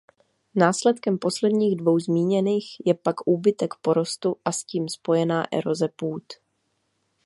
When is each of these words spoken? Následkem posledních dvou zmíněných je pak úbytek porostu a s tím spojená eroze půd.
Následkem 0.55 1.17
posledních 1.17 1.75
dvou 1.77 1.99
zmíněných 1.99 2.67
je 2.85 2.93
pak 2.93 3.27
úbytek 3.27 3.73
porostu 3.81 4.35
a 4.45 4.51
s 4.51 4.63
tím 4.63 4.89
spojená 4.89 5.45
eroze 5.51 5.87
půd. 5.95 6.23